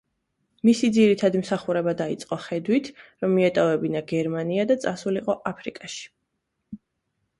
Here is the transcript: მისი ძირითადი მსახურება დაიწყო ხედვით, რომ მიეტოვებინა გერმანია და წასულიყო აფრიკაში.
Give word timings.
მისი 0.67 0.87
ძირითადი 0.95 1.41
მსახურება 1.41 1.93
დაიწყო 1.99 2.39
ხედვით, 2.47 2.89
რომ 3.25 3.35
მიეტოვებინა 3.35 4.03
გერმანია 4.13 4.67
და 4.73 4.79
წასულიყო 4.87 5.37
აფრიკაში. 5.55 6.03